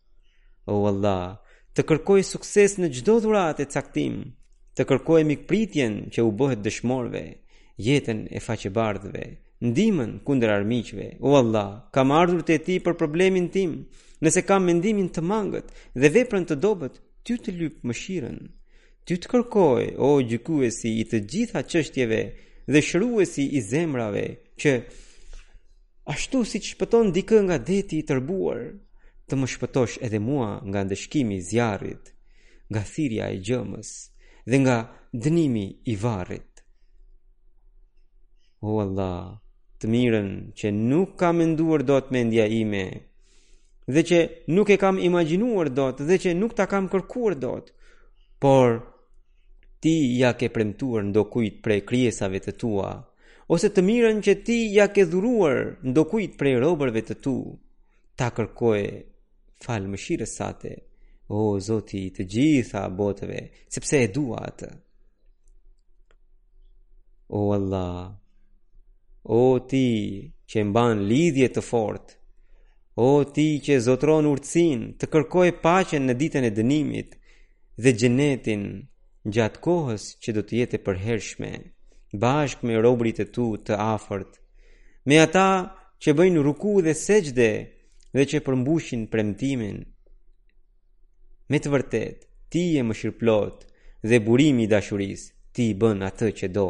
[0.72, 1.30] O Allah,
[1.74, 4.14] të kërkoj sukses në çdo dhuratë e caktim,
[4.76, 7.24] të kërkoj mikpritjen që u bëhet dëshmorëve,
[7.86, 9.26] jetën e faqebardhëve,
[9.68, 11.06] ndimën kundër armiqve.
[11.28, 13.72] O Allah, kam ardhur te ti për problemin tim,
[14.22, 15.68] nëse kam mendimin të mangët
[16.00, 18.38] dhe veprën të dobët, ty të lyp shiren.
[19.04, 22.20] Ty të kërkoj, o gjykuesi i të gjitha qështjeve
[22.70, 24.26] dhe shruesi i zemrave,
[24.60, 24.76] që
[26.14, 28.60] ashtu si që shpëton dikë nga deti i tërbuar,
[29.26, 32.12] të më shpëtosh edhe mua nga ndëshkimi zjarit,
[32.70, 33.90] nga thirja e gjëmës
[34.50, 34.76] dhe nga
[35.24, 36.62] dënimi i varit.
[38.62, 39.40] O Allah,
[39.82, 42.84] të mirën që nuk kam nduar do të mendja ime,
[43.90, 44.18] dhe që
[44.54, 47.74] nuk e kam imaginuar do të dhe që nuk ta kam kërkuar do të,
[48.42, 48.70] por
[49.82, 52.90] ti ja ke premtuar ndo kujt prej kryesave të tua,
[53.54, 55.56] ose të mirën që ti ja ke dhuruar
[55.90, 57.36] ndo kujt prej robërve të tu,
[58.18, 58.82] ta kërkoj
[59.66, 60.72] falë më shire sate,
[61.38, 63.40] o zoti të gjitha botëve,
[63.74, 64.70] sepse e dua atë.
[67.38, 68.02] O Allah,
[69.24, 69.88] o ti
[70.50, 72.06] që mban lidhje të fort,
[72.94, 77.10] o ti që zotron urtsin të kërkoj pachen në ditën e dënimit
[77.82, 78.64] dhe gjenetin
[79.24, 81.50] gjatë kohës që do të jetë e përhershme,
[82.22, 84.38] bashkë me robrit e tu të afërt,
[85.08, 85.46] me ata
[86.02, 87.50] që bëjnë ruku dhe seqde
[88.14, 89.78] dhe që përmbushin premtimin.
[91.50, 92.18] Me të vërtet,
[92.50, 93.56] ti e më shirplot
[94.08, 95.22] dhe burimi dashuris,
[95.54, 96.68] ti bën atë që do.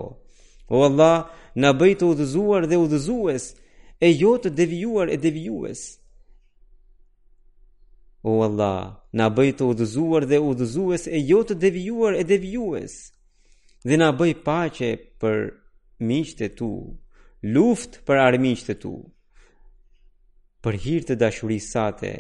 [0.73, 1.25] O Allah,
[1.61, 3.45] në bëjtë udhëzuar dhe udhëzues,
[4.01, 5.81] e jo të devijuar e devijues.
[8.25, 8.83] O Allah,
[9.19, 12.95] na bëj të udhëzuar dhe udhëzues e jo të devijuar e devijues.
[13.89, 15.37] Dhe na bëj paqe për
[16.11, 16.73] miqtë e tu,
[17.55, 18.95] luftë për armiqtë e tu.
[20.63, 22.13] Për hir të dashurisë sate,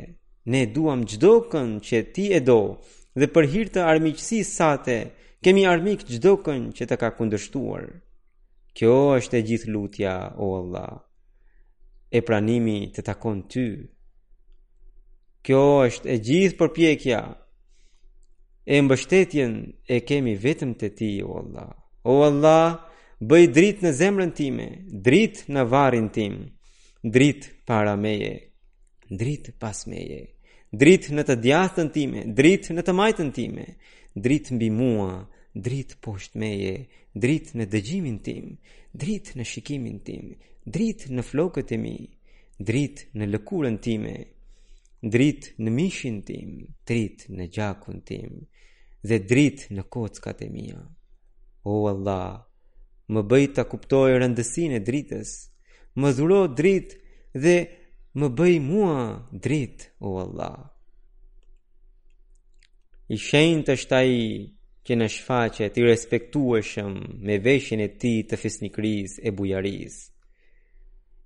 [0.53, 1.33] ne duam çdo
[1.87, 2.61] që ti e do
[3.21, 4.99] dhe për hir të armiqësisë sate,
[5.45, 6.33] kemi armik çdo
[6.79, 7.83] që të ka kundërshtuar.
[8.77, 10.95] Kjo është e gjithë lutja, o Allah.
[12.11, 13.69] E pranimi të takon ty.
[15.47, 17.21] Kjo është e gjithë përpjekja.
[18.63, 19.55] E mbështetjen
[19.91, 21.71] e kemi vetëm te Ti, o Allah.
[22.07, 22.77] O Allah,
[23.31, 24.67] bëj dritë në zemrën time,
[25.07, 26.37] dritë në varrin tim,
[27.15, 28.33] dritë para meje,
[29.19, 30.21] dritë pas meje,
[30.83, 33.67] dritë në të djathtën time, dritë në të majtën time,
[34.27, 35.11] dritë mbi mua,
[35.67, 36.73] dritë poshtë meje,
[37.25, 38.47] dritë në dëgjimin tim,
[39.03, 40.31] dritë në shikimin tim,
[40.77, 41.97] dritë në flokët e mi,
[42.71, 44.17] dritë në lëkurën time
[45.03, 46.51] drit në mishin tim,
[46.87, 48.37] drit në gjakun tim,
[49.03, 50.79] dhe drit në kockat e mija.
[51.67, 52.39] O Allah,
[53.13, 55.33] më bëj të kuptoj rëndësinë e dritës,
[55.99, 56.95] më dhuro drit
[57.35, 57.57] dhe
[58.19, 58.95] më bëj mua
[59.45, 60.61] drit, o Allah.
[63.13, 64.15] I shenjën të ai
[64.87, 66.95] që në shfaqet i respektuashëm
[67.27, 70.12] me veshin e ti të fisnikriz e bujarizë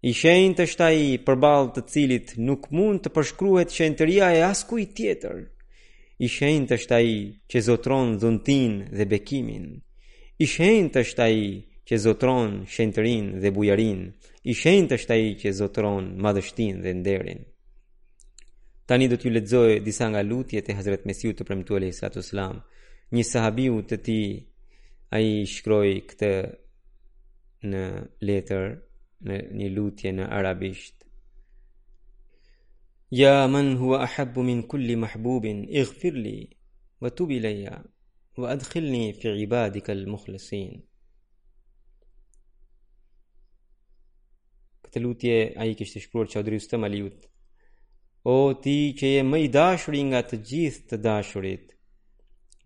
[0.06, 5.40] i shenjtë është për përballë të cilit nuk mund të përshkruhet shenjtëria e askujt tjetër.
[6.22, 7.08] I shenjtë është ai
[7.50, 9.64] që zotron dhuntin dhe bekimin.
[10.38, 11.40] I shenjtë është ai
[11.88, 14.04] që zotron shenjtërinë dhe bujarin.
[14.50, 17.42] I shenjtë është ai që zotron madhështinë dhe nderin.
[18.86, 22.62] Tani do t'ju lexoj disa nga lutjet e Hazret Mesiu të premtuar lejhi salatu selam.
[23.14, 24.28] Një sahabiu të tij
[25.16, 26.32] ai shkroi këtë
[27.72, 27.84] në
[28.28, 28.64] letër
[29.26, 31.02] në një lutje në arabisht.
[33.14, 36.36] Ja man hua ahabbu min kulli mahbubin, i gfirli,
[37.02, 37.76] wa tu bileja,
[38.40, 40.80] wa adkhilni fi ibadika l-mukhlesin.
[44.86, 47.28] Këtë lutje a i kështë shkruar që adrius të maliut.
[48.26, 51.72] O ti që je më i dashuri nga të gjithë të dashurit,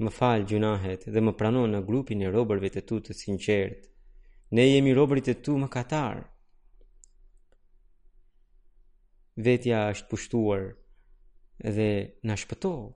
[0.01, 3.83] më falë gjunahet dhe më prano në grupin e robërve të tu të sinqertë,
[4.57, 6.30] ne jemi robërit e tu më katarë.
[9.49, 10.63] vetja është pushtuar
[11.77, 11.91] dhe
[12.29, 12.87] na shpëtoi.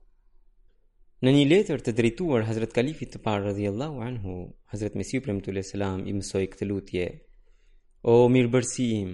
[1.23, 4.33] Në një letër të drejtuar Hazrat Kalifit të parë radhiyallahu anhu,
[4.71, 7.05] Hazrat Mesih premtul selam i mësoi këtë lutje:
[8.13, 9.13] O mirëbërsi im,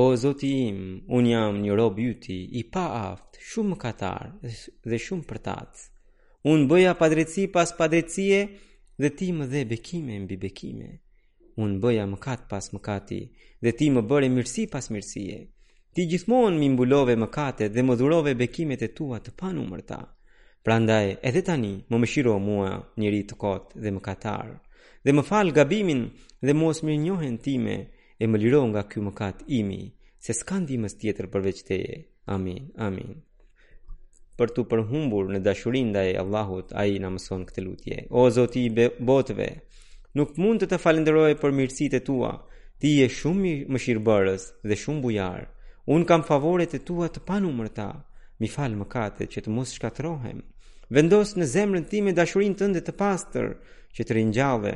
[0.22, 0.80] Zoti im,
[1.16, 4.30] un jam një rob yti i pa aft, shumë mëkatar
[4.90, 5.72] dhe shumë përtat.
[6.52, 8.40] Un bëja padrejti pas padrejtie
[9.02, 10.90] dhe ti më dhe bekime mbi bekime.
[11.62, 13.22] Un bëja mëkat pas mëkati
[13.62, 15.38] dhe ti më bëre mirësi pas mirësie
[15.96, 19.30] ti gjithmonë mi mbulove kate dhe më dhurove bekimet e tua të
[19.78, 19.98] Pra
[20.66, 24.56] Prandaj, edhe tani, më më shiro mua njëri të kotë dhe më katarë,
[25.04, 26.02] dhe më falë gabimin
[26.46, 27.74] dhe mos më njohen time
[28.22, 29.82] e më liro nga kjo më katë imi,
[30.24, 31.96] se s'kan dimës tjetër përveç teje.
[32.34, 33.10] Amin, amin.
[34.38, 37.96] Për tu përhumbur në dashurin dhe e Allahut, a i në mëson këtë lutje.
[38.10, 38.70] O, zoti i
[39.08, 39.50] botëve,
[40.16, 42.32] nuk mund të të falenderoj për mirësit e tua,
[42.80, 45.46] ti e shumë më shirëbërës dhe shumë bujarë.
[45.94, 47.86] Unë kam favoret e tua të panumërta.
[48.42, 50.40] Mi fal mëkate që të mos shkatrohem.
[50.92, 53.46] Vendos në zemrën time dashurin tënde të pastër
[53.96, 54.74] që të ringjallë.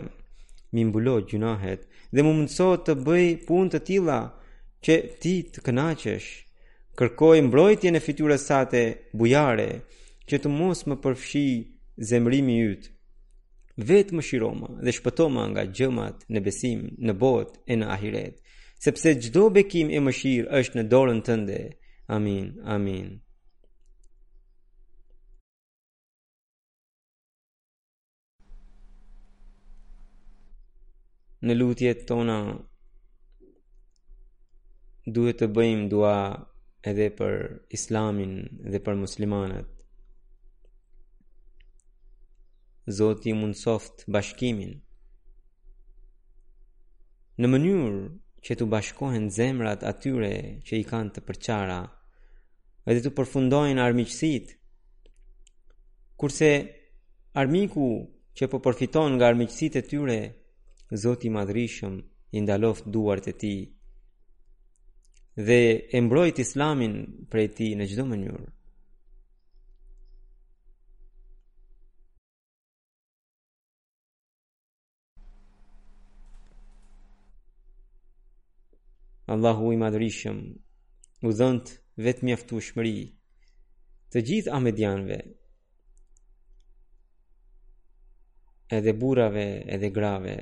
[0.74, 1.82] Mi mbulo gjunahet
[2.14, 4.20] dhe më mundso të bëj punë të tilla
[4.84, 6.28] që ti të kënaqësh.
[6.98, 8.82] Kërkoj mbrojtjen e fytyrës sate
[9.18, 9.70] bujare
[10.30, 11.48] që të mos më përfshi
[12.10, 12.84] zemrimi yt.
[13.90, 18.36] Vetë më shiroma dhe shpëtoma nga gjëmat në besim, në botë e në ahiret
[18.84, 21.58] sepse gjdo bekim e mëshirë është në dorën tënde.
[22.16, 23.06] Amin, amin.
[31.46, 32.38] Në lutjet tona,
[35.14, 36.16] duhet të bëjmë dua
[36.90, 37.36] edhe për
[37.78, 38.34] islamin
[38.72, 39.70] dhe për muslimanët.
[43.00, 44.74] Zoti mund soft bashkimin.
[47.40, 47.96] Në mënyrë
[48.44, 50.30] që të bashkohen zemrat atyre
[50.66, 51.80] që i kanë të përqara
[52.92, 54.54] edhe të përfundojnë armiqësit
[56.20, 56.50] kurse
[57.42, 57.88] armiku
[58.38, 60.18] që po përfiton nga armiqësit e tyre
[61.02, 61.94] Zoti Madrishëm
[62.36, 63.60] i ndaloft duart e tij
[65.46, 65.60] dhe
[65.96, 66.94] e mbrojt islamin
[67.32, 68.44] prej tij në çdo mënyrë
[79.30, 80.38] Allahu i madrishëm,
[81.26, 81.68] u dhënt
[82.02, 82.94] vetë mjaftu shmëri
[84.10, 85.18] të gjithë amedianve,
[88.78, 89.44] edhe burave,
[89.76, 90.34] edhe grave,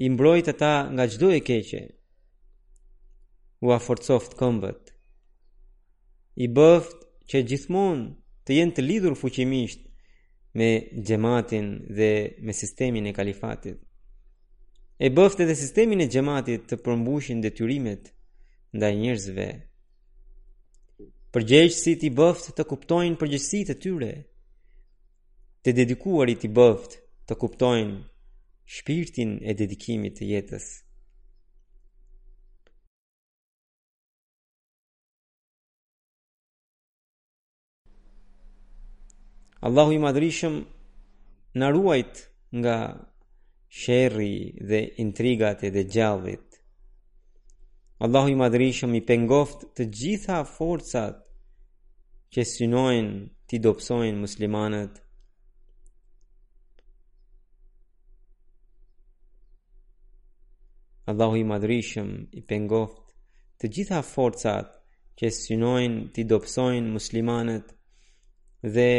[0.00, 1.82] i mbrojt ata nga gjdo e keqe,
[3.66, 4.82] u aforcoft këmbët,
[6.44, 6.96] i bëft
[7.28, 8.08] që gjithmonë
[8.48, 9.84] të jenë të lidhur fuqimisht
[10.58, 10.72] me
[11.06, 12.12] gjematin dhe
[12.46, 13.84] me sistemin e kalifatit
[15.00, 18.10] e bëftë dhe sistemin e gjematit të përmbushin detyrimet
[18.76, 19.46] nda njërzve.
[21.32, 24.10] Përgjegjësit i bëftë të kuptojnë përgjegjësit e tyre,
[25.64, 27.96] të dedikuarit i bëftë të kuptojnë
[28.76, 30.68] shpirtin e dedikimit të jetës.
[39.68, 40.60] Allahu i madrishëm
[41.60, 42.26] në ruajt
[42.60, 42.76] nga
[43.78, 46.48] sherri dhe intrigat e dhe gjavit.
[48.04, 51.18] Allahu i madrishëm i pengoft të gjitha forcat
[52.34, 53.14] që synojnë
[53.48, 54.94] ti dopsojnë muslimanet.
[61.10, 62.10] Allahu i madrishëm
[62.40, 63.06] i pengoft
[63.62, 64.68] të gjitha forcat
[65.20, 67.66] që synojnë ti dopsojnë muslimanet
[68.74, 68.90] dhe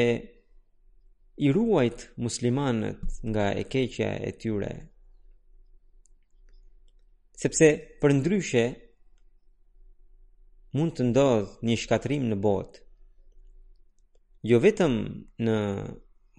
[1.42, 2.98] i ruajt muslimanët
[3.30, 4.72] nga e keqja e tyre.
[7.42, 7.70] Sepse
[8.02, 8.62] për ndryshe
[10.78, 12.84] mund të ndodhë një shkatrim në botë.
[14.52, 14.94] Jo vetëm
[15.48, 15.58] në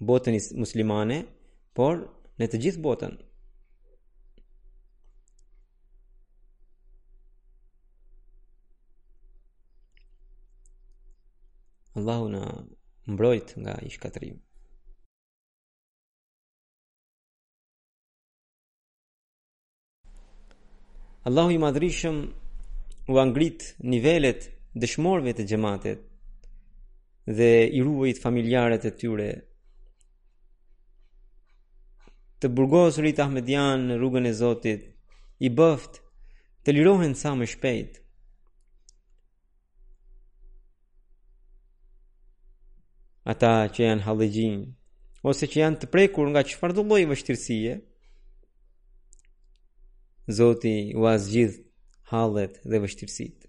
[0.09, 1.19] botën muslimane,
[1.75, 1.99] por
[2.39, 3.19] në të gjithë botën.
[11.99, 12.45] Allahu na
[13.13, 14.41] mbrojt nga ish katrimi.
[21.25, 22.17] Allahu i madhrishëm
[23.07, 23.61] u angrit
[23.91, 24.41] nivelet
[24.81, 26.01] dëshmorve të gjematet
[27.37, 29.27] dhe i ruvejt familjarët e tyre
[32.43, 34.83] të burgosurit rritë Ahmedian në rrugën e Zotit
[35.47, 36.01] i bëft
[36.67, 38.01] të lirohen sa më shpejt
[43.35, 44.59] ata që janë halëgjin
[45.31, 47.79] ose që janë të prekur nga që fardullojë vështirësie
[50.31, 51.57] Zoti u azgjith
[52.07, 53.47] halet dhe vështirësit.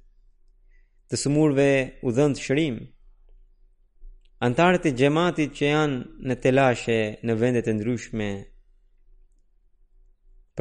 [1.11, 1.67] Të sumurve
[2.03, 2.79] u dhëndë shërim,
[4.49, 8.31] antarët e gjematit që janë në telashe në vendet e ndryshme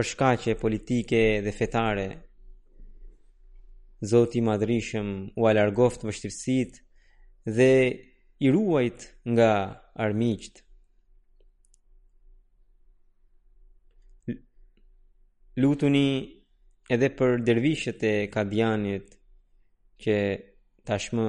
[0.03, 2.07] shkaqe politike dhe fetare,
[4.09, 5.09] Zoti madrishëm
[5.39, 6.77] u alargoft vështirësit
[7.57, 7.71] dhe
[8.47, 8.99] i ruajt
[9.31, 9.51] nga
[10.05, 10.62] armiqt
[15.61, 16.05] lutuni
[16.95, 19.13] edhe për dervishët e kadianit
[20.05, 20.15] që
[20.89, 21.27] tashmë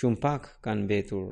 [0.00, 1.28] shumë pak kanë betur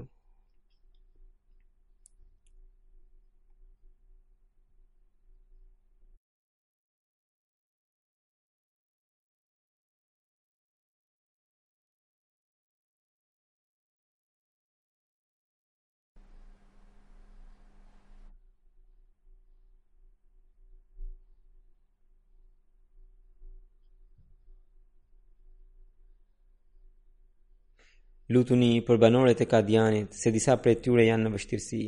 [28.29, 31.83] lutuni për banorët e Kadianit, se disa prej tyre janë në vështirësi.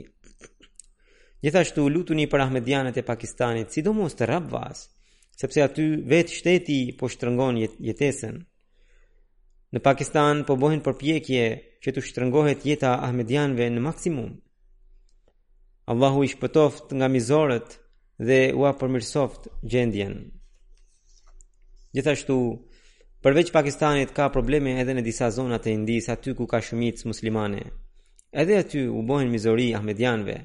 [1.44, 4.86] Gjithashtu lutuni për Ahmedianët e Pakistanit, sidomos të Rabvas,
[5.40, 8.40] sepse aty vetë shteti po shtrëngon jet jetesën.
[9.72, 11.44] Në Pakistan po bëhen përpjekje
[11.84, 14.32] që të shtrëngohet jeta Ahmedianëve në maksimum.
[15.92, 17.76] Allahu i shpëtoft nga mizorët
[18.26, 20.16] dhe ua përmirsoft gjendjen.
[21.96, 22.36] Gjithashtu,
[23.24, 27.58] Përveç Pakistanit ka probleme edhe në disa zona të Indis, aty ku ka shumicë muslimane.
[28.42, 30.36] Edhe aty u bën mizori ahmedianëve.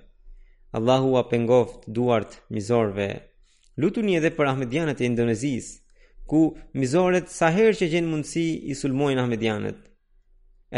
[0.80, 3.05] Allahu a pengoft duart mizorve.
[3.80, 5.78] Lutuni edhe për ahmedianët e Indonezisë,
[6.32, 6.41] ku
[6.82, 9.80] mizoret sa herë që gjen mundësi i sulmojnë ahmedianët.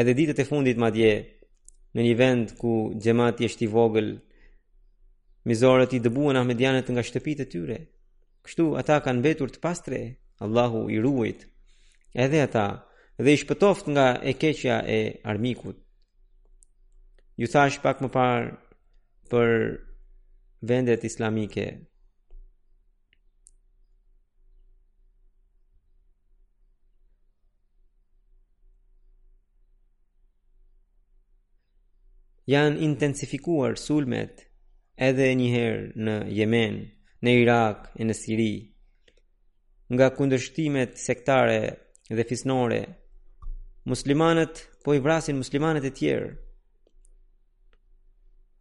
[0.01, 1.11] Edhe ditët e fundit madje
[1.97, 2.75] në një vend ku
[3.07, 4.11] xhamati është i vogël,
[5.53, 7.79] mizoret i dëbuan ahmedianët nga shtëpitë e tyre.
[8.45, 10.05] Kështu ata kanë mbetur të pastre.
[10.45, 11.47] Allahu i ruajt
[12.23, 12.65] edhe ata
[13.23, 15.01] dhe i shpëtoft nga e keqja e
[15.31, 15.77] armikut.
[17.39, 18.47] Ju thash pak më parë
[19.31, 19.51] për
[20.69, 21.65] vendet islamike.
[32.53, 34.35] Jan intensifikuar sulmet
[35.07, 36.75] edhe një herë në Yemen,
[37.23, 38.53] në Irak e në Siri.
[39.95, 41.59] Nga kundërshtimet sektare
[42.15, 42.81] dhe fisnore.
[43.85, 46.29] Muslimanët po i vrasin muslimanët e tjerë.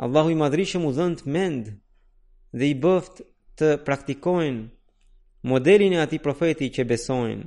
[0.05, 1.65] Allahu i madhrishëm u dhënë mend
[2.59, 3.23] dhe i bëft
[3.59, 4.65] të praktikojnë
[5.51, 7.47] modelin e ati profeti që besojnë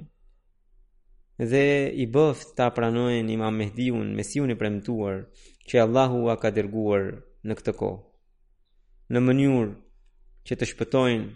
[1.51, 5.21] dhe i bëft të apranojnë imam Mehdiun, mesiun e premtuar,
[5.69, 7.05] që Allahu a ka dërguar
[7.47, 7.91] në këtë ko,
[9.13, 9.67] në mënyur
[10.47, 11.29] që të shpëtojnë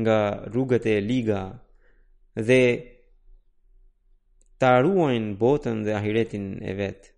[0.00, 0.18] nga
[0.54, 1.42] rrugët e liga
[2.48, 2.62] dhe
[4.60, 7.08] ta ruajnë botën dhe ahiretin e vetë.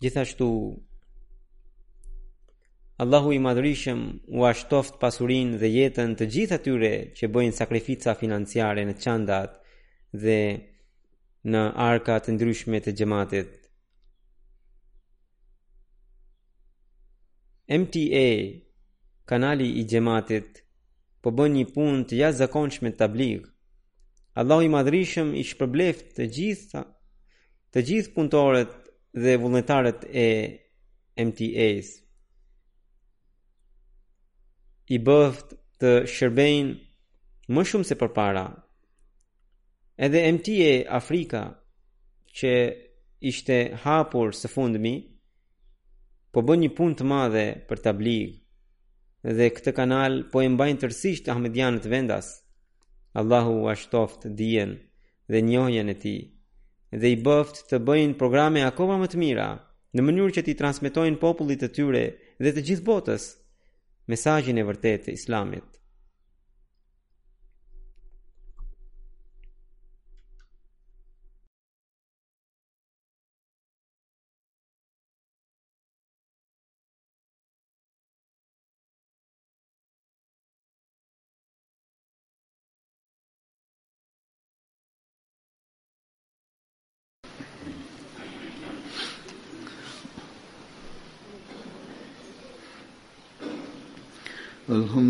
[0.00, 0.46] Gjithashtu
[3.04, 4.00] Allahu i madrishëm
[4.38, 9.60] u ashtoft pasurin dhe jetën të gjithë atyre që bëjnë sakrifica financiare në qandat
[10.24, 10.40] dhe
[11.52, 13.52] në arka të ndryshme të gjematit.
[17.82, 18.26] MTA,
[19.28, 20.64] kanali i gjematit,
[21.20, 23.42] po bën një punë të jashtëzakonshme të tablig.
[24.40, 26.82] Allahu i madhrishëm i shpërbleft të gjitha,
[27.72, 28.76] të gjithë punëtorët
[29.24, 30.26] dhe vullnetarët e
[31.26, 31.90] MTA-s.
[34.94, 38.46] I bëft të shërbejnë më shumë se përpara.
[40.06, 41.44] Edhe MTA Afrika
[42.38, 42.52] që
[43.30, 44.96] ishte hapur së fundmi
[46.32, 48.39] po bën një punë të madhe për tablig
[49.38, 52.28] dhe këtë kanal po e mbajnë tërsisht Ahmedianët vendas.
[53.22, 54.72] Allahu ashtoft dijen
[55.32, 56.16] dhe njohjen e ti,
[57.00, 59.50] dhe i bëft të bëjnë programe akoma më të mira,
[59.94, 62.04] në mënyrë që ti transmitojnë popullit të tyre
[62.44, 63.24] dhe të gjithë botës,
[64.10, 65.68] mesajin e vërtet e islamit.